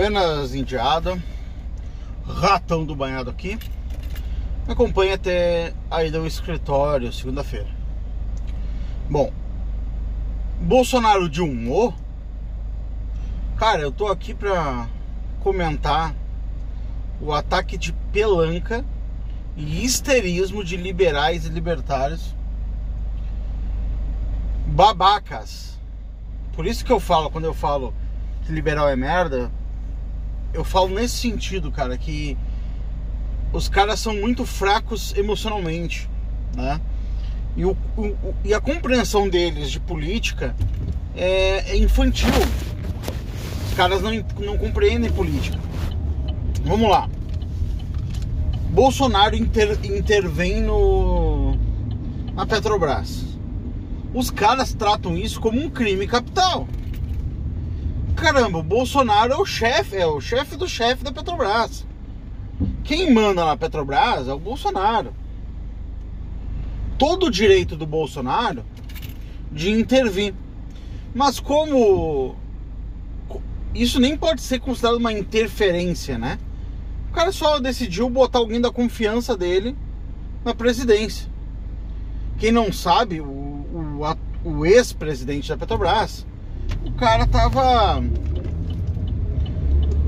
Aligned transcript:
Buenas, 0.00 0.54
indiada. 0.54 1.22
Ratão 2.26 2.86
do 2.86 2.96
banhado 2.96 3.28
aqui. 3.28 3.58
Me 4.66 4.72
acompanha 4.72 5.14
até 5.14 5.74
a 5.90 6.02
ida 6.02 6.16
ao 6.16 6.26
escritório, 6.26 7.12
segunda-feira. 7.12 7.68
Bom, 9.10 9.30
Bolsonaro 10.58 11.28
de 11.28 11.42
um 11.42 11.92
Cara, 13.58 13.82
eu 13.82 13.92
tô 13.92 14.06
aqui 14.06 14.32
pra 14.32 14.88
comentar 15.40 16.14
o 17.20 17.30
ataque 17.34 17.76
de 17.76 17.92
pelanca 18.10 18.82
e 19.54 19.84
histerismo 19.84 20.64
de 20.64 20.78
liberais 20.78 21.44
e 21.44 21.50
libertários 21.50 22.34
babacas. 24.66 25.78
Por 26.54 26.66
isso 26.66 26.86
que 26.86 26.90
eu 26.90 27.00
falo, 27.00 27.30
quando 27.30 27.44
eu 27.44 27.52
falo 27.52 27.92
que 28.46 28.50
liberal 28.50 28.88
é 28.88 28.96
merda, 28.96 29.52
eu 30.52 30.64
falo 30.64 30.88
nesse 30.88 31.16
sentido, 31.16 31.70
cara, 31.70 31.96
que 31.96 32.36
os 33.52 33.68
caras 33.68 34.00
são 34.00 34.14
muito 34.14 34.44
fracos 34.44 35.14
emocionalmente, 35.16 36.08
né? 36.54 36.80
E, 37.56 37.64
o, 37.64 37.76
o, 37.96 38.34
e 38.44 38.54
a 38.54 38.60
compreensão 38.60 39.28
deles 39.28 39.70
de 39.70 39.80
política 39.80 40.54
é, 41.16 41.72
é 41.72 41.76
infantil. 41.76 42.30
Os 43.68 43.74
caras 43.74 44.02
não, 44.02 44.12
não 44.38 44.56
compreendem 44.56 45.10
política. 45.10 45.58
Vamos 46.64 46.88
lá. 46.88 47.08
Bolsonaro 48.70 49.34
inter, 49.34 49.78
intervém 49.84 50.62
no, 50.62 51.56
na 52.34 52.46
Petrobras. 52.46 53.24
Os 54.14 54.30
caras 54.30 54.72
tratam 54.74 55.16
isso 55.16 55.40
como 55.40 55.60
um 55.60 55.68
crime 55.68 56.06
capital. 56.06 56.68
Caramba, 58.20 58.58
o 58.58 58.62
Bolsonaro 58.62 59.32
é 59.32 59.36
o 59.36 59.46
chefe, 59.46 59.96
é 59.96 60.06
o 60.06 60.20
chefe 60.20 60.54
do 60.54 60.68
chefe 60.68 61.02
da 61.02 61.10
Petrobras. 61.10 61.86
Quem 62.84 63.14
manda 63.14 63.46
na 63.46 63.56
Petrobras 63.56 64.28
é 64.28 64.32
o 64.32 64.38
Bolsonaro. 64.38 65.14
Todo 66.98 67.26
o 67.26 67.30
direito 67.30 67.76
do 67.76 67.86
Bolsonaro 67.86 68.62
de 69.50 69.70
intervir. 69.70 70.34
Mas 71.14 71.40
como 71.40 72.36
isso 73.74 73.98
nem 73.98 74.18
pode 74.18 74.42
ser 74.42 74.60
considerado 74.60 74.98
uma 74.98 75.14
interferência, 75.14 76.18
né? 76.18 76.38
O 77.08 77.12
cara 77.14 77.32
só 77.32 77.58
decidiu 77.58 78.10
botar 78.10 78.38
alguém 78.38 78.60
da 78.60 78.70
confiança 78.70 79.34
dele 79.34 79.74
na 80.44 80.54
presidência. 80.54 81.26
Quem 82.38 82.52
não 82.52 82.70
sabe, 82.70 83.22
o, 83.22 83.24
o, 83.24 84.00
o 84.44 84.66
ex-presidente 84.66 85.48
da 85.48 85.56
Petrobras, 85.56 86.26
o 86.84 86.92
cara 86.92 87.26
tava 87.26 88.02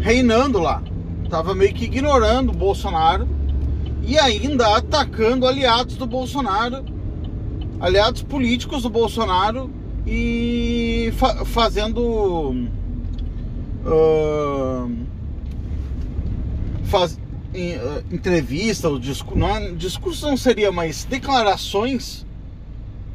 reinando 0.00 0.59
lá. 0.59 0.83
Tava 1.31 1.55
meio 1.55 1.72
que 1.72 1.84
ignorando 1.84 2.50
o 2.50 2.56
Bolsonaro 2.56 3.27
e 4.03 4.19
ainda 4.19 4.77
atacando 4.77 5.47
aliados 5.47 5.97
do 5.97 6.06
Bolsonaro, 6.06 6.84
aliados 7.81 8.22
políticos 8.22 8.83
do 8.83 8.91
Bolsonaro 8.91 9.70
e 10.06 11.12
fa 11.17 11.44
fazendo. 11.44 12.69
Uh, 13.84 14.92
faz, 16.84 17.19
em, 17.55 17.77
uh, 17.77 18.05
entrevista, 18.12 18.89
o 18.89 19.00
discurso, 19.00 19.39
não, 19.39 19.56
é, 19.56 19.72
discurso 19.72 20.27
não 20.27 20.37
seria, 20.37 20.70
mas 20.70 21.05
declarações 21.05 22.25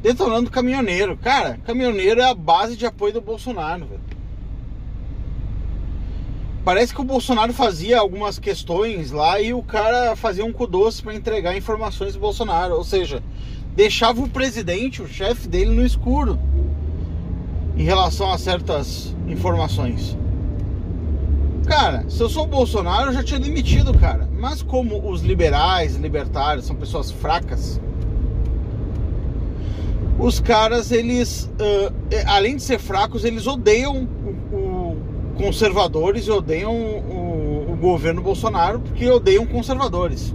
detonando 0.02 0.50
caminhoneiro. 0.50 1.16
Cara, 1.16 1.58
caminhoneiro 1.64 2.20
é 2.20 2.30
a 2.30 2.34
base 2.34 2.76
de 2.76 2.86
apoio 2.86 3.12
do 3.12 3.20
Bolsonaro. 3.20 3.88
Parece 6.64 6.92
que 6.92 7.00
o 7.00 7.04
Bolsonaro 7.04 7.52
fazia 7.52 7.98
algumas 7.98 8.38
questões 8.38 9.10
lá 9.10 9.40
e 9.40 9.54
o 9.54 9.62
cara 9.62 10.14
fazia 10.14 10.44
um 10.44 10.52
cu 10.52 10.66
doce 10.66 11.02
para 11.02 11.14
entregar 11.14 11.56
informações 11.56 12.12
do 12.12 12.20
Bolsonaro. 12.20 12.74
Ou 12.74 12.84
seja, 12.84 13.22
deixava 13.74 14.20
o 14.20 14.28
presidente, 14.28 15.00
o 15.00 15.08
chefe 15.08 15.48
dele, 15.48 15.70
no 15.70 15.84
escuro 15.84 16.38
em 17.76 17.84
relação 17.84 18.30
a 18.30 18.36
certas 18.36 19.14
informações. 19.28 20.18
Cara, 21.66 22.04
se 22.08 22.20
eu 22.20 22.28
sou 22.28 22.44
o 22.44 22.46
Bolsonaro, 22.46 23.10
eu 23.10 23.14
já 23.14 23.22
tinha 23.22 23.38
demitido, 23.38 23.96
cara. 23.96 24.28
Mas 24.32 24.62
como 24.62 25.10
os 25.10 25.22
liberais, 25.22 25.94
libertários 25.96 26.66
são 26.66 26.74
pessoas 26.74 27.10
fracas, 27.10 27.80
os 30.18 30.40
caras, 30.40 30.90
eles, 30.90 31.44
uh, 31.44 31.94
além 32.26 32.56
de 32.56 32.62
ser 32.62 32.78
fracos, 32.78 33.24
eles 33.24 33.46
odeiam 33.46 34.08
o, 34.52 34.56
o 34.56 34.96
conservadores 35.36 36.26
e 36.26 36.30
odeiam 36.30 36.74
o, 36.74 37.72
o, 37.72 37.76
governo 37.76 38.20
Bolsonaro 38.20 38.80
porque 38.80 39.08
odeiam 39.08 39.46
conservadores. 39.46 40.34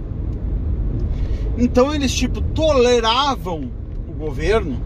Então 1.58 1.94
eles, 1.94 2.12
tipo, 2.14 2.40
toleravam 2.40 3.70
o 4.08 4.12
governo 4.12 4.80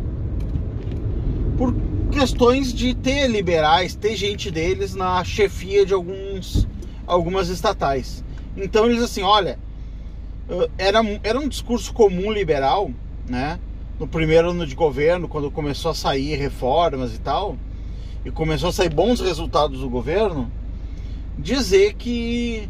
por 1.56 1.72
questões 2.10 2.72
de 2.72 2.94
ter 2.94 3.28
liberais, 3.28 3.94
ter 3.94 4.16
gente 4.16 4.50
deles 4.50 4.94
na 4.96 5.22
chefia 5.22 5.86
de 5.86 5.94
alguns, 5.94 6.66
algumas 7.06 7.48
estatais. 7.48 8.24
Então 8.56 8.86
eles 8.86 9.02
assim, 9.02 9.22
olha, 9.22 9.58
era, 10.76 11.00
era 11.22 11.38
um 11.38 11.48
discurso 11.48 11.92
comum 11.94 12.32
liberal, 12.32 12.90
né? 13.28 13.60
No 13.98 14.06
primeiro 14.06 14.50
ano 14.50 14.66
de 14.66 14.74
governo, 14.74 15.26
quando 15.26 15.50
começou 15.50 15.90
a 15.90 15.94
sair 15.94 16.36
reformas 16.36 17.14
e 17.14 17.18
tal, 17.18 17.56
e 18.24 18.30
começou 18.30 18.68
a 18.68 18.72
sair 18.72 18.88
bons 18.88 19.20
resultados 19.20 19.80
do 19.80 19.90
governo, 19.90 20.50
dizer 21.36 21.94
que 21.94 22.68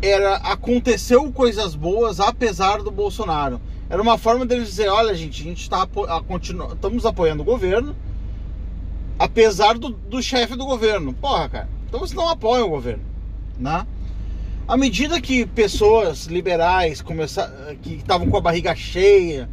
era 0.00 0.36
aconteceu 0.36 1.30
coisas 1.32 1.74
boas 1.74 2.20
apesar 2.20 2.82
do 2.82 2.90
Bolsonaro. 2.90 3.60
Era 3.90 4.00
uma 4.00 4.16
forma 4.16 4.46
deles 4.46 4.68
dizer, 4.68 4.88
olha 4.88 5.14
gente, 5.14 5.42
a 5.42 5.44
gente 5.44 5.62
está 5.62 5.86
estamos 6.72 7.06
apoiando 7.06 7.42
o 7.42 7.46
governo, 7.46 7.96
apesar 9.18 9.76
do, 9.76 9.90
do 9.90 10.22
chefe 10.22 10.54
do 10.56 10.64
governo. 10.64 11.12
Porra, 11.14 11.48
cara, 11.48 11.68
então 11.86 12.00
você 12.00 12.14
não 12.14 12.28
apoia 12.28 12.64
o 12.64 12.70
governo, 12.70 13.02
né? 13.58 13.86
À 14.66 14.76
medida 14.76 15.20
que 15.20 15.46
pessoas 15.46 16.26
liberais 16.26 17.00
começaram, 17.00 17.74
que 17.76 17.94
estavam 17.94 18.28
com 18.28 18.36
a 18.36 18.40
barriga 18.40 18.74
cheia, 18.74 19.48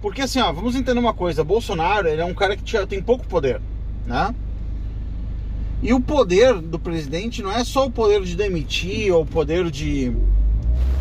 porque 0.00 0.22
assim, 0.22 0.40
ó, 0.40 0.52
vamos 0.52 0.74
entender 0.74 0.98
uma 0.98 1.14
coisa, 1.14 1.42
Bolsonaro 1.42 2.08
ele 2.08 2.20
é 2.20 2.24
um 2.24 2.34
cara 2.34 2.56
que 2.56 2.86
tem 2.86 3.02
pouco 3.02 3.26
poder, 3.26 3.60
né? 4.06 4.34
E 5.82 5.92
o 5.92 6.00
poder 6.00 6.54
do 6.54 6.78
presidente 6.78 7.42
não 7.42 7.52
é 7.52 7.62
só 7.64 7.86
o 7.86 7.90
poder 7.90 8.22
de 8.22 8.36
demitir 8.36 9.12
ou 9.12 9.22
o 9.22 9.26
poder 9.26 9.70
de 9.70 10.12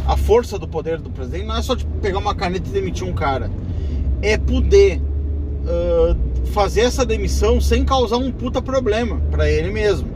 a 0.07 0.15
força 0.15 0.57
do 0.57 0.67
poder 0.67 0.99
do 0.99 1.09
presidente 1.09 1.45
não 1.45 1.57
é 1.57 1.61
só 1.61 1.75
de 1.75 1.85
pegar 2.01 2.19
uma 2.19 2.33
caneta 2.33 2.69
e 2.69 2.71
demitir 2.71 3.05
um 3.05 3.13
cara, 3.13 3.51
é 4.21 4.37
poder 4.37 5.01
uh, 5.01 6.47
fazer 6.47 6.81
essa 6.81 7.05
demissão 7.05 7.59
sem 7.59 7.83
causar 7.83 8.17
um 8.17 8.31
puta 8.31 8.61
problema 8.61 9.19
para 9.29 9.49
ele 9.49 9.69
mesmo. 9.69 10.09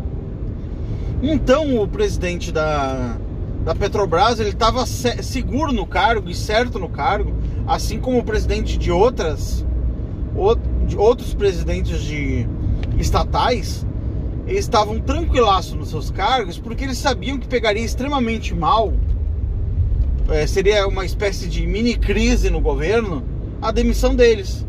Então 1.22 1.82
o 1.82 1.88
presidente 1.88 2.52
da, 2.52 3.18
da 3.66 3.76
Petrobras 3.76 4.40
ele 4.40 4.50
estava 4.50 4.86
seguro 4.86 5.72
no 5.72 5.86
cargo 5.86 6.30
e 6.30 6.36
certo 6.36 6.80
no 6.80 6.90
cargo, 6.90 7.34
assim 7.74 8.00
como 8.00 8.20
o 8.20 8.24
presidente 8.24 8.78
de 8.78 8.92
outras 8.92 9.66
de 10.88 10.98
outros 10.98 11.34
presidentes 11.34 12.02
de 12.02 12.48
estatais 12.98 13.86
eles 14.48 14.66
estavam 14.66 15.00
tranquilaços 15.00 15.74
nos 15.74 15.90
seus 15.90 16.10
cargos 16.10 16.58
porque 16.58 16.84
eles 16.84 16.98
sabiam 16.98 17.38
que 17.38 17.48
pegaria 17.48 17.84
extremamente 17.84 18.54
mal 18.54 18.94
é, 20.30 20.48
seria 20.48 20.88
uma 20.88 21.06
espécie 21.06 21.48
de 21.48 21.66
mini 21.68 21.98
crise 21.98 22.50
no 22.50 22.62
governo 22.62 23.24
a 23.62 23.72
demissão 23.72 24.16
deles 24.16 24.66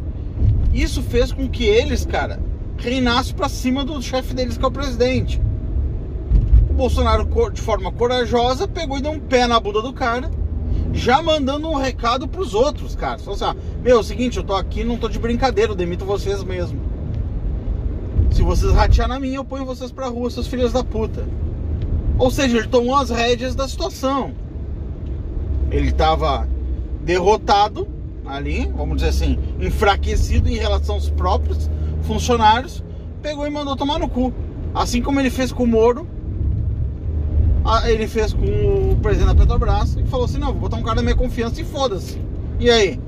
isso 0.73 1.03
fez 1.03 1.31
com 1.31 1.49
que 1.49 1.65
eles, 1.65 2.07
cara, 2.07 2.41
reinassem 2.79 3.35
para 3.35 3.49
cima 3.49 3.85
do 3.85 4.01
chefe 4.01 4.35
deles, 4.35 4.57
que 4.57 4.65
é 4.65 4.69
o 4.69 4.71
presidente. 4.71 5.41
O 6.71 6.73
Bolsonaro, 6.73 7.29
de 7.51 7.61
forma 7.61 7.93
corajosa, 7.93 8.67
pegou 8.67 8.97
e 8.97 9.03
deu 9.03 9.13
um 9.13 9.21
pé 9.21 9.47
na 9.47 9.61
bunda 9.61 9.83
do 9.83 9.93
cara, 9.93 10.31
já 10.93 11.23
mandando 11.23 11.69
um 11.69 11.75
recado 11.75 12.29
pros 12.29 12.55
outros, 12.55 12.95
cara. 12.95 13.19
Falou 13.19 13.35
assim: 13.35 13.45
ah, 13.45 13.57
meu, 13.83 13.97
é 13.97 14.01
o 14.01 14.03
seguinte, 14.03 14.37
eu 14.37 14.45
tô 14.45 14.55
aqui, 14.55 14.85
não 14.85 14.97
tô 14.97 15.09
de 15.09 15.19
brincadeira, 15.19 15.73
eu 15.73 15.77
demito 15.77 16.05
vocês 16.05 16.43
mesmo. 16.43 16.81
Se 18.31 18.43
vocês 18.43 18.73
ratear 18.73 19.09
na 19.09 19.21
minha, 19.21 19.37
eu 19.37 19.45
ponho 19.45 19.65
vocês 19.65 19.91
pra 19.93 20.07
rua, 20.07 20.31
seus 20.31 20.47
filhos 20.47 20.73
da 20.73 20.83
puta. 20.83 21.27
Ou 22.19 22.31
seja, 22.31 22.59
ele 22.59 22.69
tomou 22.69 22.97
as 22.97 23.11
rédeas 23.11 23.55
da 23.55 23.69
situação. 23.69 24.33
Ele 25.71 25.93
tava 25.93 26.49
derrotado, 27.03 27.89
ali, 28.25 28.71
vamos 28.75 28.97
dizer 28.97 29.09
assim, 29.09 29.39
enfraquecido 29.61 30.49
em 30.49 30.57
relação 30.57 30.95
aos 30.95 31.11
próprios 31.11 31.71
funcionários, 32.03 32.83
pegou 33.21 33.47
e 33.47 33.51
mandou 33.51 33.77
tomar 33.77 33.99
no 33.99 34.09
cu. 34.09 34.33
Assim 34.75 35.03
como 35.03 35.21
ele 35.21 35.31
fez 35.31 35.53
com 35.53 35.65
o 35.65 35.67
Moro, 35.67 36.07
ele 37.87 38.07
fez 38.07 38.33
com 38.33 38.93
o 38.93 38.99
presidente 39.01 39.29
da 39.29 39.35
Petrobras 39.35 39.97
e 39.97 40.05
falou 40.05 40.27
assim: 40.27 40.39
não, 40.39 40.53
vou 40.53 40.63
botar 40.63 40.77
um 40.77 40.83
cara 40.83 40.97
da 40.97 41.03
minha 41.03 41.15
confiança 41.15 41.61
e 41.61 41.65
foda-se. 41.65 42.21
E 42.59 42.71
aí? 42.71 43.01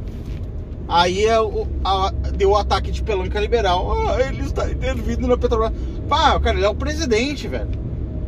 Aí 0.86 1.24
é 1.24 1.40
o, 1.40 1.66
a, 1.82 2.12
deu 2.36 2.50
o 2.50 2.56
ataque 2.56 2.90
de 2.90 3.02
pelanca 3.02 3.40
liberal. 3.40 3.92
Ah, 3.92 4.20
ele 4.20 4.42
está 4.42 4.70
intervindo 4.70 5.26
na 5.26 5.36
Petrobras. 5.36 5.72
Pá, 6.08 6.38
cara, 6.38 6.56
ele 6.56 6.66
é 6.66 6.68
o 6.68 6.74
presidente, 6.74 7.48
velho. 7.48 7.70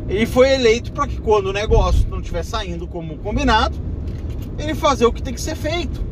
Ele 0.09 0.25
foi 0.25 0.55
eleito 0.55 0.93
para 0.93 1.07
que 1.07 1.21
quando 1.21 1.47
o 1.47 1.53
negócio 1.53 2.09
não 2.09 2.21
estiver 2.21 2.45
saindo 2.45 2.87
como 2.87 3.19
combinado, 3.19 3.77
ele 4.59 4.75
fazer 4.75 5.05
o 5.05 5.13
que 5.13 5.23
tem 5.23 5.35
que 5.35 5.41
ser 5.41 5.57
feito. 5.57 6.05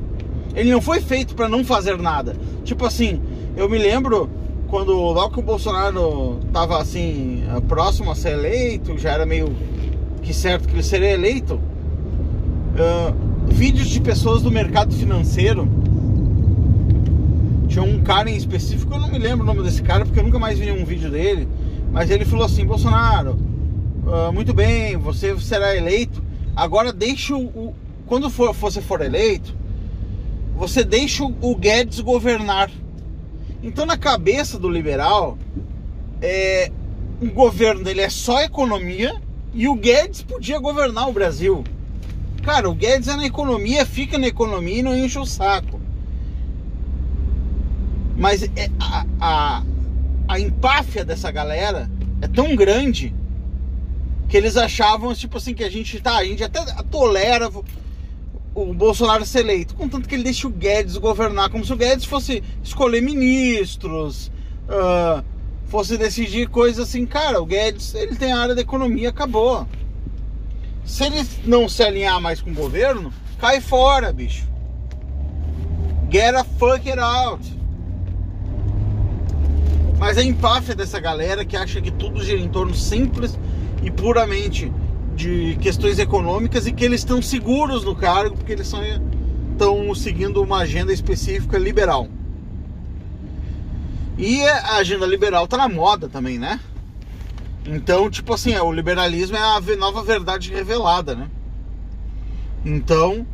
Ele 0.54 0.70
não 0.70 0.80
foi 0.80 1.00
feito 1.00 1.34
para 1.34 1.48
não 1.48 1.64
fazer 1.64 1.96
nada. 1.98 2.36
Tipo 2.64 2.86
assim, 2.86 3.20
eu 3.56 3.68
me 3.68 3.78
lembro 3.78 4.28
quando 4.68 4.92
logo 4.92 5.34
que 5.34 5.38
o 5.38 5.42
Bolsonaro 5.42 6.40
tava 6.52 6.80
assim 6.80 7.44
próximo 7.68 8.10
a 8.10 8.14
ser 8.14 8.32
eleito, 8.32 8.98
já 8.98 9.12
era 9.12 9.24
meio 9.24 9.54
que 10.24 10.34
certo 10.34 10.66
que 10.66 10.74
ele 10.74 10.82
seria 10.82 11.10
eleito. 11.10 11.54
Uh, 12.74 13.52
vídeos 13.52 13.88
de 13.88 14.00
pessoas 14.00 14.42
do 14.42 14.50
mercado 14.50 14.92
financeiro. 14.94 15.68
Tinha 17.68 17.84
um 17.84 18.02
cara 18.02 18.30
em 18.30 18.36
específico, 18.36 18.94
eu 18.94 19.00
não 19.00 19.10
me 19.10 19.18
lembro 19.18 19.42
o 19.42 19.46
nome 19.46 19.62
desse 19.62 19.82
cara, 19.82 20.04
porque 20.04 20.18
eu 20.18 20.24
nunca 20.24 20.38
mais 20.38 20.58
vi 20.58 20.72
um 20.72 20.84
vídeo 20.84 21.10
dele. 21.10 21.48
Mas 21.92 22.10
ele 22.10 22.24
falou 22.24 22.44
assim: 22.44 22.64
Bolsonaro, 22.64 23.36
uh, 24.06 24.32
muito 24.32 24.52
bem, 24.52 24.96
você 24.96 25.38
será 25.38 25.76
eleito. 25.76 26.22
Agora 26.56 26.92
deixa 26.92 27.36
o. 27.36 27.74
quando 28.06 28.30
for, 28.30 28.52
você 28.52 28.80
for 28.80 29.00
eleito, 29.00 29.54
você 30.56 30.82
deixa 30.84 31.24
o 31.24 31.56
Guedes 31.56 32.00
governar. 32.00 32.70
Então, 33.62 33.86
na 33.86 33.96
cabeça 33.96 34.58
do 34.58 34.68
liberal, 34.68 35.38
é, 36.20 36.70
o 37.20 37.30
governo 37.30 37.82
dele 37.82 38.02
é 38.02 38.10
só 38.10 38.42
economia 38.42 39.23
e 39.54 39.68
o 39.68 39.74
Guedes 39.74 40.22
podia 40.22 40.58
governar 40.58 41.08
o 41.08 41.12
Brasil. 41.12 41.62
Cara, 42.42 42.68
o 42.68 42.74
Guedes 42.74 43.08
é 43.08 43.16
na 43.16 43.24
economia, 43.24 43.86
fica 43.86 44.18
na 44.18 44.26
economia 44.26 44.80
e 44.80 44.82
não 44.82 44.96
enche 44.96 45.18
o 45.18 45.24
saco. 45.24 45.80
Mas 48.16 48.42
é, 48.42 48.68
a, 48.78 49.06
a, 49.20 49.62
a 50.28 50.40
empáfia 50.40 51.04
dessa 51.04 51.30
galera 51.30 51.90
é 52.20 52.28
tão 52.28 52.54
grande 52.54 53.14
que 54.28 54.36
eles 54.36 54.56
achavam, 54.56 55.14
tipo 55.14 55.38
assim, 55.38 55.54
que 55.54 55.64
a 55.64 55.70
gente 55.70 56.00
tá, 56.00 56.16
a 56.16 56.24
gente 56.24 56.42
até 56.42 56.60
tolera 56.90 57.50
o 58.54 58.72
Bolsonaro 58.72 59.24
ser 59.26 59.40
eleito, 59.40 59.74
contanto 59.74 60.08
que 60.08 60.14
ele 60.14 60.22
deixe 60.22 60.46
o 60.46 60.50
Guedes 60.50 60.96
governar, 60.96 61.50
como 61.50 61.64
se 61.64 61.72
o 61.72 61.76
Guedes 61.76 62.04
fosse 62.04 62.42
escolher 62.62 63.00
ministros, 63.00 64.30
uh, 64.68 65.24
fosse 65.66 65.96
decidir 65.96 66.48
coisas 66.48 66.88
assim. 66.88 67.06
Cara, 67.06 67.40
o 67.40 67.46
Guedes, 67.46 67.94
ele 67.94 68.16
tem 68.16 68.32
a 68.32 68.38
área 68.38 68.54
da 68.54 68.60
economia, 68.60 69.08
acabou. 69.08 69.66
Se 70.84 71.04
ele 71.04 71.26
não 71.44 71.68
se 71.68 71.82
alinhar 71.82 72.20
mais 72.20 72.40
com 72.40 72.50
o 72.50 72.54
governo, 72.54 73.12
cai 73.38 73.60
fora, 73.60 74.12
bicho. 74.12 74.46
Get 76.10 76.34
a 76.34 76.44
fuck 76.44 76.88
it 76.88 77.00
out. 77.00 77.42
Mas 79.98 80.18
a 80.18 80.22
empáfia 80.22 80.74
dessa 80.74 81.00
galera 81.00 81.44
que 81.44 81.56
acha 81.56 81.80
que 81.80 81.90
tudo 81.90 82.22
gira 82.22 82.40
em 82.40 82.48
torno 82.48 82.74
simples 82.74 83.38
e 83.82 83.90
puramente 83.90 84.70
de 85.14 85.56
questões 85.60 85.98
econômicas 85.98 86.66
e 86.66 86.72
que 86.72 86.84
eles 86.84 87.00
estão 87.00 87.22
seguros 87.22 87.84
no 87.84 87.94
cargo 87.94 88.36
porque 88.36 88.52
eles 88.52 88.66
estão 88.66 89.94
seguindo 89.94 90.42
uma 90.42 90.58
agenda 90.58 90.92
específica 90.92 91.56
liberal. 91.56 92.08
E 94.16 94.42
a 94.46 94.76
agenda 94.76 95.06
liberal 95.06 95.48
tá 95.48 95.56
na 95.56 95.68
moda 95.68 96.08
também, 96.08 96.38
né? 96.38 96.60
Então, 97.66 98.10
tipo 98.10 98.32
assim, 98.34 98.52
é, 98.52 98.62
o 98.62 98.70
liberalismo 98.70 99.36
é 99.36 99.40
a 99.40 99.60
nova 99.76 100.02
verdade 100.02 100.52
revelada, 100.52 101.14
né? 101.14 101.28
Então, 102.64 103.26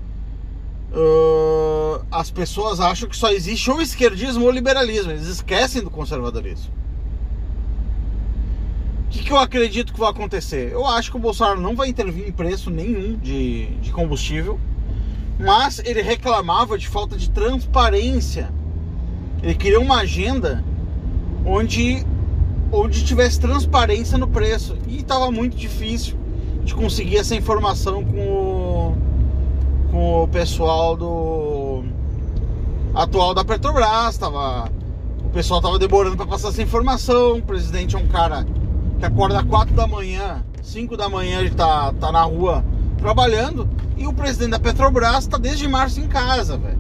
uh, 0.92 2.04
as 2.10 2.30
pessoas 2.30 2.80
acham 2.80 3.08
que 3.08 3.16
só 3.16 3.30
existe 3.30 3.70
ou 3.70 3.82
esquerdismo 3.82 4.44
ou 4.44 4.50
liberalismo. 4.50 5.10
Eles 5.10 5.26
esquecem 5.26 5.82
do 5.82 5.90
conservadorismo. 5.90 6.72
O 9.06 9.10
que, 9.10 9.24
que, 9.24 9.32
eu 9.32 9.38
acredito 9.38 9.92
que 9.92 9.98
vai 9.98 10.10
acontecer? 10.10 10.72
Eu 10.72 10.86
acho 10.86 11.10
que 11.10 11.16
o 11.16 11.20
Bolsonaro 11.20 11.60
não 11.60 11.74
vai 11.74 11.88
intervir 11.88 12.28
em 12.28 12.32
preço 12.32 12.70
nenhum 12.70 13.18
de, 13.18 13.66
de 13.80 13.90
combustível, 13.90 14.58
mas 15.38 15.80
ele 15.80 16.00
reclamava 16.00 16.78
de 16.78 16.86
falta 16.86 17.16
de 17.16 17.28
transparência. 17.28 18.52
Ele 19.42 19.54
queria 19.54 19.80
uma 19.80 20.00
agenda 20.00 20.64
onde, 21.44 22.04
onde 22.72 23.04
tivesse 23.04 23.40
transparência 23.40 24.18
no 24.18 24.28
preço 24.28 24.76
e 24.86 24.98
estava 24.98 25.30
muito 25.30 25.56
difícil 25.56 26.16
de 26.64 26.74
conseguir 26.74 27.16
essa 27.16 27.34
informação 27.34 28.04
com 28.04 28.18
o, 28.18 28.96
com 29.90 30.22
o 30.24 30.28
pessoal 30.28 30.96
do 30.96 31.84
atual 32.94 33.34
da 33.34 33.44
Petrobras. 33.44 34.18
Tava, 34.18 34.70
o 35.24 35.30
pessoal 35.30 35.60
estava 35.60 35.78
demorando 35.78 36.16
para 36.16 36.26
passar 36.26 36.48
essa 36.48 36.62
informação. 36.62 37.38
O 37.38 37.42
presidente 37.42 37.96
é 37.96 37.98
um 37.98 38.08
cara 38.08 38.46
que 38.98 39.04
acorda 39.04 39.42
4 39.42 39.74
da 39.74 39.86
manhã, 39.86 40.44
5 40.62 40.96
da 40.96 41.08
manhã 41.08 41.40
ele 41.40 41.50
tá, 41.50 41.92
tá 41.98 42.12
na 42.12 42.22
rua 42.22 42.64
trabalhando 42.98 43.66
e 43.96 44.06
o 44.06 44.12
presidente 44.12 44.50
da 44.50 44.60
Petrobras 44.60 45.26
tá 45.26 45.38
desde 45.38 45.66
março 45.66 46.00
em 46.00 46.06
casa, 46.06 46.58
velho. 46.58 46.78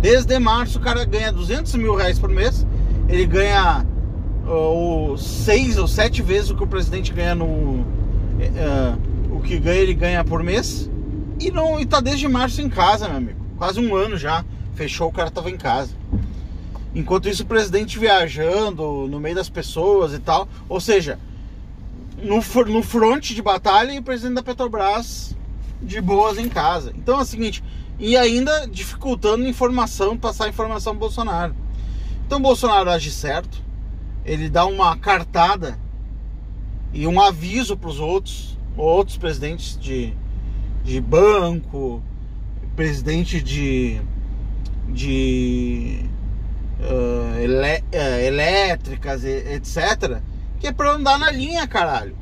Desde 0.00 0.38
março 0.38 0.78
o 0.78 0.80
cara 0.80 1.04
ganha 1.04 1.32
200 1.32 1.74
mil 1.74 1.96
reais 1.96 2.18
por 2.20 2.28
mês, 2.28 2.64
ele 3.08 3.26
ganha 3.26 3.84
uh, 4.46 5.16
seis 5.16 5.78
ou 5.78 5.88
sete 5.88 6.22
vezes 6.22 6.50
o 6.50 6.56
que 6.56 6.64
o 6.64 6.66
presidente 6.66 7.12
ganha 7.12 7.34
no. 7.34 7.46
Uh, 7.46 9.08
o 9.32 9.40
que 9.40 9.58
ganha 9.58 9.80
ele 9.80 9.94
ganha 9.94 10.24
por 10.24 10.42
mês 10.42 10.90
e 11.40 11.50
não 11.50 11.80
e 11.80 11.86
tá 11.86 12.00
desde 12.00 12.26
março 12.28 12.60
em 12.60 12.68
casa, 12.68 13.08
meu 13.08 13.16
amigo. 13.16 13.40
Quase 13.56 13.80
um 13.80 13.94
ano 13.94 14.16
já. 14.16 14.44
Fechou, 14.74 15.08
o 15.08 15.12
cara 15.12 15.30
tava 15.30 15.50
em 15.50 15.56
casa. 15.56 15.90
Enquanto 16.94 17.28
isso, 17.28 17.42
o 17.42 17.46
presidente 17.46 17.98
viajando 17.98 19.06
no 19.08 19.20
meio 19.20 19.34
das 19.34 19.48
pessoas 19.48 20.12
e 20.12 20.18
tal. 20.18 20.48
Ou 20.68 20.80
seja, 20.80 21.18
no, 22.22 22.36
no 22.66 22.82
fronte 22.82 23.34
de 23.34 23.42
batalha 23.42 23.92
e 23.92 23.98
o 23.98 24.02
presidente 24.02 24.34
da 24.34 24.42
Petrobras 24.42 25.36
de 25.82 26.00
boas 26.00 26.38
em 26.38 26.48
casa. 26.48 26.92
Então 26.96 27.18
é 27.18 27.22
o 27.22 27.24
seguinte, 27.24 27.62
e 27.98 28.16
ainda 28.16 28.66
dificultando 28.66 29.46
informação, 29.46 30.16
passar 30.16 30.48
informação 30.48 30.92
ao 30.92 30.98
Bolsonaro. 30.98 31.54
Então 32.28 32.42
Bolsonaro 32.42 32.90
age 32.90 33.10
certo, 33.10 33.58
ele 34.22 34.50
dá 34.50 34.66
uma 34.66 34.94
cartada 34.98 35.78
e 36.92 37.06
um 37.06 37.18
aviso 37.18 37.74
para 37.74 37.88
os 37.88 37.98
outros, 37.98 38.58
outros 38.76 39.16
presidentes 39.16 39.78
de, 39.78 40.12
de 40.84 41.00
banco, 41.00 42.02
presidente 42.76 43.40
de, 43.40 43.98
de 44.90 46.04
uh, 46.80 47.38
uh, 47.40 48.20
elétricas, 48.20 49.24
etc. 49.24 50.20
Que 50.60 50.66
é 50.66 50.72
pra 50.72 50.90
andar 50.90 51.18
na 51.18 51.30
linha, 51.30 51.66
caralho. 51.66 52.14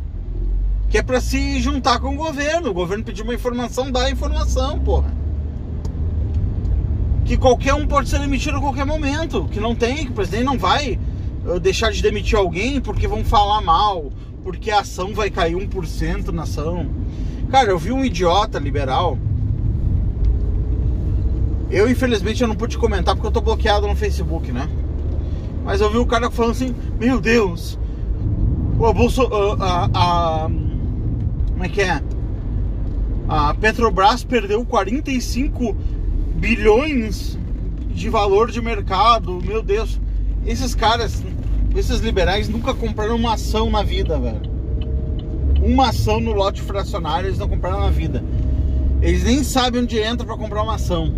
Que 0.88 0.98
é 0.98 1.02
pra 1.02 1.20
se 1.20 1.60
juntar 1.60 1.98
com 1.98 2.14
o 2.14 2.16
governo. 2.16 2.70
O 2.70 2.74
governo 2.74 3.02
pediu 3.02 3.24
uma 3.24 3.34
informação, 3.34 3.90
dá 3.90 4.04
a 4.04 4.10
informação, 4.12 4.78
porra. 4.78 5.12
Que 7.26 7.36
qualquer 7.36 7.74
um 7.74 7.86
pode 7.86 8.08
ser 8.08 8.20
demitido 8.20 8.56
a 8.56 8.60
qualquer 8.60 8.86
momento. 8.86 9.48
Que 9.50 9.60
não 9.60 9.74
tem, 9.74 10.04
que 10.04 10.10
o 10.10 10.14
presidente 10.14 10.44
não 10.44 10.58
vai 10.58 10.98
uh, 11.44 11.60
deixar 11.60 11.90
de 11.92 12.00
demitir 12.00 12.38
alguém 12.38 12.80
porque 12.80 13.06
vão 13.06 13.24
falar 13.24 13.60
mal, 13.60 14.12
porque 14.42 14.70
a 14.70 14.80
ação 14.80 15.12
vai 15.12 15.28
cair 15.28 15.56
1% 15.56 16.28
na 16.28 16.44
ação. 16.44 16.88
Cara, 17.50 17.70
eu 17.70 17.78
vi 17.78 17.92
um 17.92 18.04
idiota 18.04 18.58
liberal 18.58 19.18
eu, 21.70 21.90
infelizmente, 21.90 22.42
eu 22.42 22.48
não 22.48 22.54
pude 22.54 22.78
comentar 22.78 23.14
porque 23.14 23.26
eu 23.26 23.32
tô 23.32 23.40
bloqueado 23.40 23.86
no 23.86 23.96
Facebook, 23.96 24.52
né? 24.52 24.68
Mas 25.64 25.80
eu 25.80 25.90
vi 25.90 25.98
o 25.98 26.06
cara 26.06 26.30
falando 26.30 26.52
assim: 26.52 26.74
Meu 26.98 27.20
Deus, 27.20 27.78
o 28.78 28.92
Bolso, 28.92 29.22
a, 29.22 29.88
a, 29.92 30.44
a, 30.44 30.48
como 31.52 31.64
é 31.64 31.68
que 31.68 31.82
é? 31.82 32.00
A 33.28 33.52
Petrobras 33.54 34.22
perdeu 34.22 34.64
45 34.64 35.76
bilhões 36.36 37.38
de 37.90 38.08
valor 38.08 38.50
de 38.50 38.60
mercado. 38.60 39.40
Meu 39.42 39.62
Deus, 39.62 40.00
esses 40.46 40.74
caras, 40.74 41.22
esses 41.74 42.00
liberais 42.00 42.48
nunca 42.48 42.74
compraram 42.74 43.16
uma 43.16 43.34
ação 43.34 43.70
na 43.70 43.82
vida, 43.82 44.18
velho. 44.18 44.54
Uma 45.62 45.88
ação 45.88 46.20
no 46.20 46.32
lote 46.32 46.62
fracionário 46.62 47.28
eles 47.28 47.38
não 47.38 47.48
compraram 47.48 47.80
na 47.80 47.90
vida. 47.90 48.22
Eles 49.00 49.24
nem 49.24 49.42
sabem 49.42 49.82
onde 49.82 49.98
entra 49.98 50.26
para 50.26 50.36
comprar 50.36 50.62
uma 50.62 50.74
ação. 50.74 51.12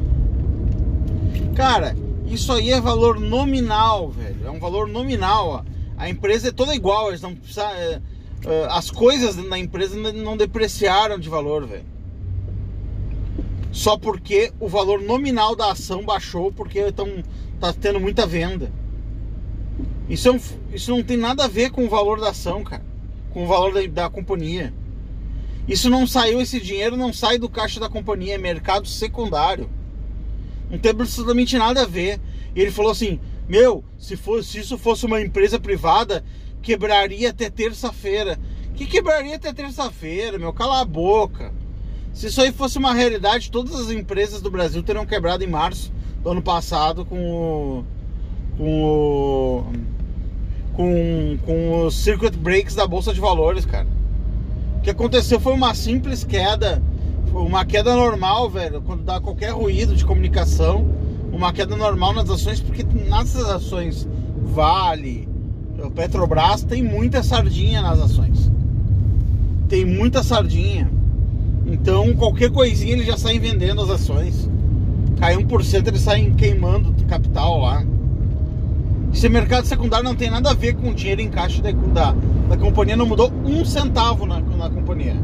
Cara, 1.55 1.97
isso 2.27 2.53
aí 2.53 2.71
é 2.71 2.81
valor 2.81 3.19
nominal, 3.19 4.11
velho. 4.11 4.47
É 4.47 4.51
um 4.51 4.59
valor 4.59 4.89
nominal, 4.89 5.49
ó. 5.49 5.63
A 5.97 6.09
empresa 6.09 6.49
é 6.49 6.53
toda 6.53 6.75
igual, 6.75 7.09
eles 7.09 7.21
não 7.21 7.35
precisam, 7.35 7.69
é, 7.71 8.01
é, 8.47 8.67
as 8.71 8.89
coisas 8.89 9.35
na 9.37 9.59
empresa 9.59 9.97
não 10.13 10.37
depreciaram 10.37 11.19
de 11.19 11.29
valor, 11.29 11.67
velho. 11.67 11.98
Só 13.71 13.97
porque 13.99 14.53
o 14.59 14.69
valor 14.69 15.01
nominal 15.01 15.55
da 15.55 15.73
ação 15.73 16.05
baixou 16.05 16.53
porque 16.53 16.79
estão 16.79 17.23
tá 17.61 17.73
tendo 17.73 18.01
muita 18.01 18.27
venda. 18.27 18.73
Isso, 20.09 20.29
é 20.29 20.33
um, 20.33 20.41
isso 20.73 20.91
não 20.91 21.03
tem 21.03 21.17
nada 21.17 21.45
a 21.45 21.49
ver 21.49 21.71
com 21.71 21.85
o 21.85 21.89
valor 21.89 22.19
da 22.21 22.31
ação, 22.31 22.65
cara. 22.65 22.85
Com 23.31 23.45
o 23.45 23.47
valor 23.47 23.75
da, 23.75 23.87
da 23.87 24.11
companhia. 24.11 24.73
Isso 25.69 25.91
não 25.91 26.07
saiu, 26.07 26.41
esse 26.41 26.59
dinheiro 26.59 26.97
não 26.97 27.13
sai 27.13 27.37
do 27.37 27.49
caixa 27.49 27.79
da 27.79 27.91
companhia, 27.91 28.37
é 28.37 28.39
mercado 28.39 28.89
secundário. 28.89 29.69
Não 30.71 30.79
tem 30.79 30.93
absolutamente 30.93 31.59
nada 31.59 31.83
a 31.83 31.87
ver. 31.87 32.19
E 32.57 32.61
ele 32.61 32.71
falou 32.71 32.91
assim: 32.91 33.21
Meu, 33.47 33.85
se, 33.99 34.17
fosse, 34.17 34.49
se 34.49 34.59
isso 34.61 34.79
fosse 34.79 35.05
uma 35.05 35.21
empresa 35.21 35.61
privada, 35.61 36.25
quebraria 36.63 37.29
até 37.31 37.51
terça-feira. 37.51 38.39
Que 38.75 38.87
quebraria 38.87 39.37
até 39.37 39.53
terça-feira, 39.53 40.39
meu? 40.39 40.55
Cala 40.55 40.81
a 40.81 40.85
boca. 40.85 41.53
Se 42.19 42.27
isso 42.27 42.41
aí 42.43 42.51
fosse 42.51 42.77
uma 42.79 42.93
realidade, 42.93 43.49
todas 43.49 43.77
as 43.77 43.93
empresas 43.93 44.43
do 44.43 44.51
Brasil 44.51 44.83
teriam 44.83 45.07
quebrado 45.07 45.45
em 45.45 45.47
março 45.47 45.93
do 46.21 46.31
ano 46.31 46.43
passado 46.43 47.05
com 47.05 47.17
o. 47.17 47.85
com 48.57 48.85
o. 48.85 49.65
com, 50.73 51.39
com 51.47 51.87
os 51.87 51.95
circuit 51.95 52.37
breaks 52.37 52.75
da 52.75 52.89
Bolsa 52.89 53.15
de 53.15 53.21
Valores, 53.21 53.65
cara. 53.65 53.87
O 54.79 54.81
que 54.81 54.91
aconteceu 54.91 55.39
foi 55.39 55.53
uma 55.53 55.73
simples 55.77 56.25
queda, 56.25 56.83
uma 57.33 57.65
queda 57.65 57.95
normal, 57.95 58.51
velho, 58.51 58.83
quando 58.83 59.05
dá 59.05 59.21
qualquer 59.21 59.53
ruído 59.53 59.95
de 59.95 60.05
comunicação, 60.05 60.93
uma 61.33 61.53
queda 61.53 61.77
normal 61.77 62.15
nas 62.15 62.29
ações, 62.29 62.61
porque 62.61 62.83
nessas 62.83 63.49
ações 63.49 64.09
Vale, 64.43 65.29
o 65.81 65.89
Petrobras 65.89 66.65
tem 66.65 66.83
muita 66.83 67.23
sardinha 67.23 67.81
nas 67.81 68.01
ações. 68.01 68.51
Tem 69.69 69.85
muita 69.85 70.25
sardinha. 70.25 70.98
Então 71.71 72.15
qualquer 72.15 72.51
coisinha 72.51 72.95
eles 72.95 73.07
já 73.07 73.17
saem 73.17 73.39
vendendo 73.39 73.81
as 73.83 73.91
ações. 73.91 74.49
Cai 75.19 75.37
1%, 75.37 75.87
eles 75.87 76.01
saem 76.01 76.33
queimando 76.35 76.95
capital 77.07 77.61
lá. 77.61 77.85
Esse 79.13 79.29
mercado 79.29 79.67
secundário 79.67 80.05
não 80.05 80.15
tem 80.15 80.31
nada 80.31 80.51
a 80.51 80.55
ver 80.55 80.75
com 80.75 80.91
o 80.91 80.95
dinheiro 80.95 81.21
em 81.21 81.29
caixa 81.29 81.63
da, 81.63 81.71
da, 81.73 82.15
da 82.49 82.57
companhia, 82.57 82.97
não 82.97 83.07
mudou 83.07 83.33
um 83.45 83.65
centavo 83.65 84.27
na, 84.27 84.41
na 84.41 84.71
companhia. 84.71 85.17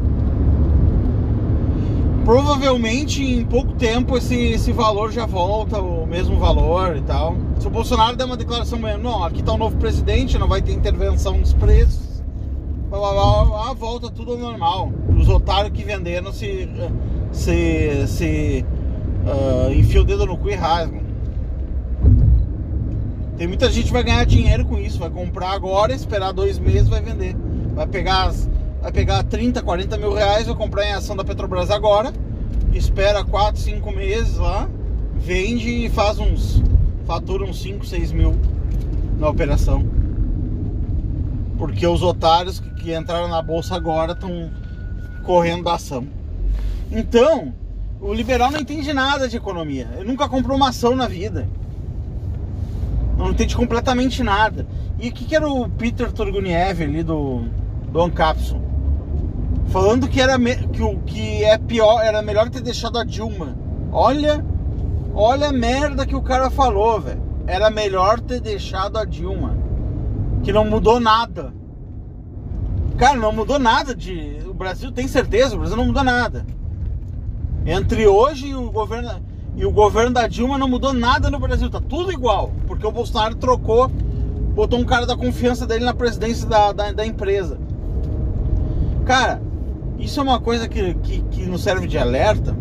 Provavelmente 2.25 3.23
em 3.23 3.45
pouco 3.45 3.73
tempo 3.73 4.17
esse, 4.17 4.35
esse 4.35 4.71
valor 4.71 5.11
já 5.11 5.27
volta, 5.27 5.79
o 5.79 6.07
mesmo 6.07 6.37
valor 6.37 6.97
e 6.97 7.01
tal. 7.01 7.35
Se 7.59 7.67
o 7.67 7.69
Bolsonaro 7.69 8.17
der 8.17 8.25
uma 8.25 8.35
declaração 8.35 8.79
não, 9.01 9.23
aqui 9.23 9.41
está 9.41 9.53
o 9.53 9.57
novo 9.57 9.77
presidente, 9.77 10.37
não 10.37 10.47
vai 10.47 10.61
ter 10.61 10.73
intervenção 10.73 11.37
nos 11.37 11.53
preços, 11.53 12.04
blá, 12.99 13.13
blá, 13.13 13.45
blá, 13.45 13.73
volta 13.73 14.09
tudo 14.09 14.33
ao 14.33 14.37
normal. 14.37 14.91
Os 15.17 15.27
otários 15.27 15.73
que 15.73 15.83
venderam 15.83 16.31
se, 16.31 16.69
se, 17.31 18.07
se 18.07 18.65
uh, 19.25 19.71
enfia 19.73 20.01
o 20.01 20.05
dedo 20.05 20.25
no 20.25 20.37
cu 20.37 20.49
e 20.49 20.55
rasgam. 20.55 21.03
Tem 23.37 23.47
muita 23.47 23.69
gente 23.69 23.87
que 23.87 23.93
vai 23.93 24.03
ganhar 24.03 24.25
dinheiro 24.25 24.65
com 24.65 24.77
isso, 24.77 24.97
vai 24.97 25.09
comprar 25.09 25.51
agora, 25.51 25.93
esperar 25.93 26.31
dois 26.31 26.57
meses, 26.57 26.87
vai 26.87 27.01
vender. 27.01 27.35
Vai 27.73 27.85
pegar, 27.85 28.31
vai 28.81 28.91
pegar 28.91 29.23
30, 29.23 29.61
40 29.61 29.97
mil 29.97 30.13
reais, 30.13 30.47
vai 30.47 30.55
comprar 30.55 30.85
em 30.85 30.93
ação 30.93 31.17
da 31.17 31.23
Petrobras 31.23 31.69
agora, 31.69 32.13
espera 32.73 33.25
4, 33.25 33.59
5 33.59 33.91
meses 33.91 34.37
lá, 34.37 34.69
vende 35.17 35.69
e 35.69 35.89
faz 35.89 36.17
uns. 36.17 36.63
fatura 37.05 37.43
uns 37.43 37.61
5, 37.61 37.85
6 37.85 38.11
mil 38.13 38.35
na 39.19 39.29
operação. 39.29 39.94
Porque 41.57 41.85
os 41.87 42.01
otários 42.01 42.59
que, 42.59 42.69
que 42.75 42.95
entraram 42.95 43.27
na 43.27 43.41
bolsa 43.41 43.75
agora 43.75 44.13
estão 44.13 44.51
correndo 45.23 45.63
da 45.63 45.75
ação. 45.75 46.07
Então, 46.91 47.53
o 47.99 48.13
liberal 48.13 48.51
não 48.51 48.59
entende 48.59 48.93
nada 48.93 49.27
de 49.27 49.37
economia. 49.37 49.87
Ele 49.95 50.05
nunca 50.05 50.29
comprou 50.29 50.57
uma 50.57 50.69
ação 50.69 50.95
na 50.95 51.07
vida. 51.07 51.47
Não 53.17 53.31
entende 53.31 53.55
completamente 53.55 54.21
nada. 54.21 54.67
E 54.99 55.09
o 55.09 55.11
que, 55.11 55.25
que 55.25 55.35
era 55.35 55.47
o 55.47 55.69
Peter 55.69 56.11
Turguniev 56.11 56.81
ali 56.83 57.03
do, 57.03 57.43
do 57.91 58.01
Ancapson? 58.01 58.61
Falando 59.67 60.07
que 60.07 60.21
era 60.21 60.37
que 60.39 60.83
o 60.83 60.99
que 60.99 61.43
é 61.43 61.57
pior, 61.57 62.01
era 62.01 62.21
melhor 62.21 62.49
ter 62.49 62.61
deixado 62.61 62.97
a 62.97 63.03
Dilma. 63.03 63.57
Olha, 63.91 64.45
olha 65.13 65.49
a 65.49 65.53
merda 65.53 66.05
que 66.05 66.15
o 66.15 66.21
cara 66.21 66.49
falou, 66.49 67.01
velho. 67.01 67.21
Era 67.47 67.69
melhor 67.69 68.19
ter 68.19 68.39
deixado 68.39 68.97
a 68.97 69.05
Dilma. 69.05 69.64
Que 70.45 70.53
não 70.53 70.63
mudou 70.63 70.99
nada. 70.99 71.53
Cara, 72.97 73.17
não 73.17 73.33
mudou 73.33 73.59
nada 73.59 73.93
de. 73.93 74.37
O 74.47 74.53
Brasil 74.53 74.91
tem 74.91 75.07
certeza, 75.07 75.55
o 75.55 75.59
Brasil 75.59 75.75
não 75.75 75.85
mudou 75.85 76.03
nada. 76.03 76.45
Entre 77.65 78.07
hoje 78.07 78.47
e 78.49 78.55
o 78.55 78.71
governo 78.71 79.09
e 79.57 79.65
o 79.65 79.71
governo 79.71 80.11
da 80.11 80.27
Dilma 80.27 80.57
não 80.57 80.67
mudou 80.67 80.93
nada 80.93 81.29
no 81.29 81.39
Brasil, 81.39 81.69
tá 81.69 81.79
tudo 81.79 82.11
igual, 82.11 82.51
porque 82.67 82.85
o 82.85 82.91
Bolsonaro 82.91 83.35
trocou, 83.35 83.89
botou 84.53 84.77
um 84.77 84.83
cara 84.83 85.05
da 85.05 85.15
confiança 85.15 85.65
dele 85.65 85.85
na 85.85 85.93
presidência 85.93 86.47
da, 86.47 86.73
da, 86.73 86.91
da 86.91 87.05
empresa. 87.05 87.57
Cara, 89.05 89.41
isso 89.97 90.19
é 90.19 90.23
uma 90.23 90.39
coisa 90.39 90.67
que, 90.67 90.93
que, 90.95 91.21
que 91.21 91.45
nos 91.45 91.63
serve 91.63 91.87
de 91.87 91.97
alerta, 91.97 92.55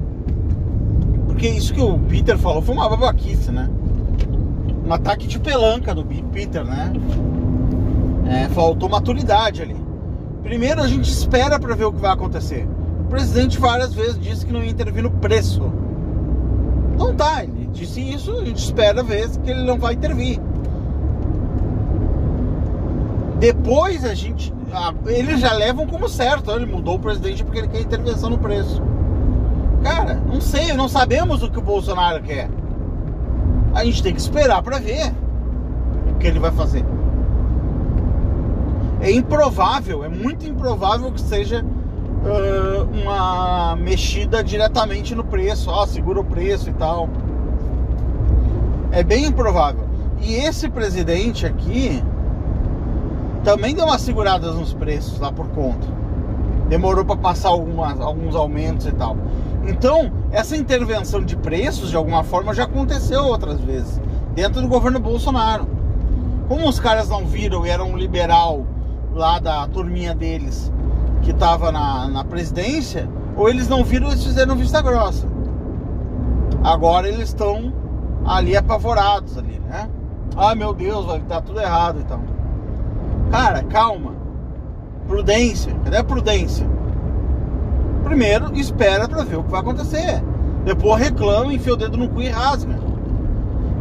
porque 1.27 1.49
isso 1.49 1.75
que 1.75 1.83
o 1.83 1.99
Peter 1.99 2.39
falou 2.39 2.63
foi 2.63 2.75
uma 2.75 2.89
babaquice, 2.89 3.51
né? 3.51 3.69
Um 4.87 4.93
ataque 4.93 5.27
de 5.27 5.39
pelanca 5.41 5.95
do 5.95 6.05
Peter, 6.05 6.65
né? 6.65 6.93
É, 8.27 8.49
faltou 8.49 8.89
maturidade 8.89 9.63
ali. 9.63 9.77
Primeiro 10.43 10.83
a 10.83 10.87
gente 10.87 11.11
espera 11.11 11.59
para 11.59 11.75
ver 11.75 11.85
o 11.85 11.93
que 11.93 12.01
vai 12.01 12.13
acontecer. 12.13 12.69
O 13.01 13.05
presidente 13.05 13.59
várias 13.59 13.95
vezes 13.95 14.19
disse 14.19 14.45
que 14.47 14.53
não 14.53 14.63
ia 14.63 14.71
intervir 14.71 15.03
no 15.03 15.11
preço. 15.11 15.73
Então 16.95 17.15
tá, 17.15 17.43
ele 17.43 17.69
disse 17.73 18.01
isso, 18.01 18.33
a 18.33 18.45
gente 18.45 18.59
espera 18.59 19.03
ver 19.03 19.29
que 19.43 19.51
ele 19.51 19.65
não 19.65 19.79
vai 19.79 19.95
intervir. 19.95 20.41
Depois 23.39 24.05
a 24.05 24.15
gente. 24.15 24.55
eles 25.07 25.41
já 25.41 25.53
levam 25.53 25.87
como 25.87 26.09
certo, 26.09 26.51
ele 26.53 26.67
mudou 26.67 26.97
o 26.97 26.99
presidente 26.99 27.45
porque 27.45 27.59
ele 27.59 27.69
quer 27.69 27.81
intervenção 27.81 28.31
no 28.31 28.39
preço. 28.39 28.83
Cara, 29.83 30.15
não 30.15 30.41
sei, 30.41 30.73
não 30.73 30.89
sabemos 30.89 31.43
o 31.43 31.51
que 31.51 31.59
o 31.59 31.63
Bolsonaro 31.63 32.23
quer. 32.23 32.49
A 33.75 33.85
gente 33.85 34.03
tem 34.03 34.15
que 34.15 34.21
esperar 34.21 34.63
para 34.63 34.79
ver 34.79 35.13
o 36.11 36.15
que 36.15 36.27
ele 36.27 36.39
vai 36.39 36.53
fazer. 36.53 36.85
É 39.05 39.11
improvável, 39.13 40.03
é 40.03 40.09
muito 40.09 40.47
improvável 40.47 41.13
que 41.13 41.21
seja 41.21 41.63
uh, 41.63 43.03
uma 43.03 43.77
mexida 43.77 44.43
diretamente 44.43 45.15
no 45.15 45.23
preço, 45.23 45.69
ó, 45.71 45.85
segura 45.85 46.21
o 46.21 46.25
preço 46.25 46.71
e 46.71 46.73
tal. 46.73 47.11
É 48.91 49.03
bem 49.03 49.27
improvável. 49.27 49.85
E 50.23 50.37
esse 50.37 50.71
presidente 50.71 51.45
aqui 51.45 52.03
também 53.45 53.75
deu 53.75 53.85
umas 53.85 54.01
seguradas 54.01 54.55
nos 54.55 54.73
preços 54.73 55.21
lá 55.21 55.31
por 55.31 55.49
conta. 55.49 55.87
Demorou 56.71 57.05
para 57.05 57.17
passar 57.17 57.51
algumas, 57.51 58.01
alguns 58.01 58.35
aumentos 58.35 58.87
e 58.87 58.93
tal. 58.93 59.19
Então, 59.67 60.11
essa 60.33 60.57
intervenção 60.57 61.23
de 61.23 61.37
preços, 61.37 61.91
de 61.91 61.97
alguma 61.97 62.25
forma, 62.25 62.55
já 62.55 62.65
aconteceu 62.65 63.23
outras 63.23 63.61
vezes, 63.61 64.01
dentro 64.35 64.63
do 64.63 64.69
governo 64.69 64.99
Bolsonaro. 64.99 65.69
Como 66.49 66.67
os 66.67 66.81
caras 66.81 67.11
não 67.11 67.27
viram 67.27 67.67
e 67.67 67.69
eram 67.69 67.91
um 67.91 67.99
liberal 67.99 68.65
lá 69.15 69.39
da 69.39 69.67
turminha 69.69 70.15
deles, 70.15 70.73
que 71.23 71.31
estava 71.31 71.73
na, 71.73 72.09
na 72.09 72.25
presidência, 72.25 73.09
ou 73.37 73.49
eles 73.49 73.69
não 73.69 73.85
viram, 73.85 74.09
eles 74.09 74.25
fizeram 74.25 74.57
vista 74.57 74.83
grossa. 74.83 75.27
Agora 76.63 77.09
eles 77.09 77.29
estão 77.29 77.73
ali 78.25 78.57
apavorados 78.57 79.37
ali, 79.37 79.61
né? 79.61 79.89
Ah, 80.37 80.55
meu 80.55 80.73
Deus, 80.73 81.05
vai 81.07 81.21
dar 81.21 81.41
tudo 81.41 81.61
errado 81.61 82.01
então. 82.01 82.21
Cara, 83.31 83.63
calma. 83.65 84.13
Prudência. 85.07 85.75
Cadê 85.85 85.99
a 85.99 86.05
prudência? 86.05 86.67
Primeiro, 88.03 88.55
espera 88.55 89.09
para 89.09 89.25
ver 89.25 89.37
o 89.37 89.45
que 89.45 89.51
vai 89.51 89.61
acontecer. 89.61 90.23
Depois 90.65 91.03
reclama, 91.03 91.53
enfia 91.53 91.75
o 91.75 91.77
dedo 91.77 91.97
no 91.97 92.09
cu 92.09 92.23
e 92.23 92.29
rasga. 92.29 92.79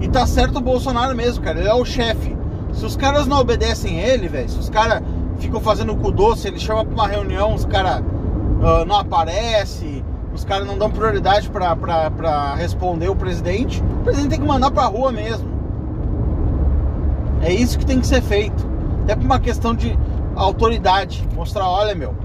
E 0.01 0.07
tá 0.07 0.27
certo 0.27 0.57
o 0.57 0.61
Bolsonaro 0.61 1.15
mesmo, 1.15 1.43
cara. 1.43 1.59
Ele 1.59 1.69
é 1.69 1.73
o 1.73 1.85
chefe. 1.85 2.35
Se 2.73 2.85
os 2.85 2.97
caras 2.97 3.27
não 3.27 3.39
obedecem 3.39 3.99
ele, 3.99 4.27
velho, 4.27 4.49
se 4.49 4.59
os 4.59 4.69
caras 4.69 5.01
ficam 5.43 5.59
fazendo 5.59 5.95
cu 5.95 6.11
doce, 6.11 6.47
ele 6.47 6.59
chama 6.59 6.85
pra 6.85 6.93
uma 6.93 7.07
reunião, 7.07 7.53
os 7.53 7.65
caras 7.65 7.99
uh, 7.99 8.65
ah, 8.65 8.85
não 8.85 8.97
aparecem, 8.97 10.03
os 10.33 10.43
caras 10.43 10.65
não 10.65 10.77
dão 10.77 10.89
prioridade 10.89 11.49
para 11.49 12.55
responder 12.55 13.09
o 13.09 13.15
presidente, 13.15 13.83
o 14.01 14.03
presidente 14.03 14.29
tem 14.31 14.39
que 14.39 14.47
mandar 14.47 14.71
pra 14.71 14.85
rua 14.85 15.11
mesmo. 15.11 15.51
É 17.41 17.51
isso 17.51 17.77
que 17.77 17.85
tem 17.85 17.99
que 17.99 18.07
ser 18.07 18.21
feito. 18.21 18.65
Até 19.03 19.15
por 19.15 19.25
uma 19.25 19.39
questão 19.39 19.75
de 19.75 19.97
autoridade. 20.33 21.27
Mostrar, 21.35 21.67
olha 21.67 21.93
meu, 21.93 22.15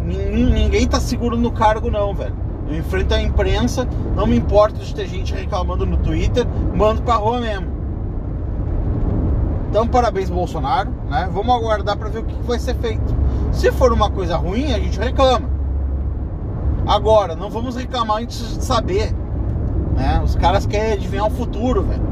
ninguém 0.00 0.86
tá 0.86 1.00
seguro 1.00 1.36
no 1.36 1.50
cargo 1.50 1.90
não, 1.90 2.14
velho. 2.14 2.34
Eu 2.68 2.76
enfrento 2.76 3.14
a 3.14 3.20
imprensa, 3.20 3.88
não 4.14 4.26
me 4.26 4.36
importa 4.36 4.78
de 4.78 4.94
ter 4.94 5.06
gente 5.08 5.34
reclamando 5.34 5.84
no 5.84 5.96
Twitter, 5.96 6.46
mando 6.74 7.02
pra 7.02 7.16
rua 7.16 7.40
mesmo. 7.40 7.77
Então, 9.68 9.86
parabéns, 9.86 10.30
Bolsonaro. 10.30 10.90
Né? 11.08 11.28
Vamos 11.32 11.54
aguardar 11.54 11.96
para 11.96 12.08
ver 12.08 12.20
o 12.20 12.24
que 12.24 12.42
vai 12.42 12.58
ser 12.58 12.74
feito. 12.76 13.14
Se 13.52 13.70
for 13.72 13.92
uma 13.92 14.10
coisa 14.10 14.36
ruim, 14.36 14.72
a 14.72 14.78
gente 14.78 14.98
reclama. 14.98 15.48
Agora, 16.86 17.36
não 17.36 17.50
vamos 17.50 17.76
reclamar 17.76 18.22
antes 18.22 18.56
de 18.56 18.64
saber. 18.64 19.12
Né? 19.94 20.20
Os 20.24 20.34
caras 20.34 20.64
querem 20.64 20.92
adivinhar 20.92 21.26
o 21.26 21.30
futuro, 21.30 21.82
velho. 21.82 22.08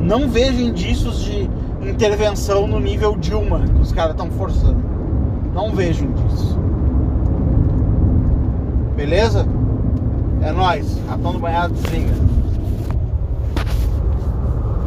Não 0.00 0.28
vejo 0.28 0.60
indícios 0.60 1.20
de 1.22 1.48
intervenção 1.80 2.66
no 2.66 2.80
nível 2.80 3.16
Dilma 3.16 3.60
que 3.60 3.80
os 3.80 3.92
caras 3.92 4.12
estão 4.12 4.30
forçando. 4.32 4.82
Não 5.54 5.70
vejo 5.70 6.04
indícios. 6.04 6.58
Beleza? 8.96 9.46
É 10.42 10.50
nóis. 10.50 10.98
Ratão 11.08 11.32
do 11.32 11.38
banhado, 11.38 11.74
desliga. 11.74 12.31